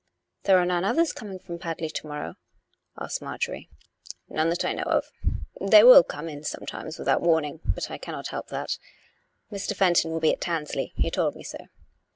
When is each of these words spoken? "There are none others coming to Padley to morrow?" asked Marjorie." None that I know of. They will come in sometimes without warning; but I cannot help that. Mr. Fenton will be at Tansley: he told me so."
"There 0.45 0.57
are 0.57 0.65
none 0.65 0.83
others 0.83 1.13
coming 1.13 1.37
to 1.37 1.57
Padley 1.59 1.91
to 1.91 2.07
morrow?" 2.07 2.33
asked 2.99 3.21
Marjorie." 3.21 3.69
None 4.29 4.49
that 4.49 4.65
I 4.65 4.73
know 4.73 4.81
of. 4.81 5.05
They 5.61 5.83
will 5.83 6.01
come 6.01 6.27
in 6.27 6.43
sometimes 6.43 6.97
without 6.97 7.21
warning; 7.21 7.59
but 7.63 7.91
I 7.91 7.99
cannot 7.99 8.29
help 8.29 8.47
that. 8.47 8.79
Mr. 9.51 9.75
Fenton 9.75 10.09
will 10.09 10.19
be 10.19 10.33
at 10.33 10.41
Tansley: 10.41 10.93
he 10.95 11.11
told 11.11 11.35
me 11.35 11.43
so." 11.43 11.67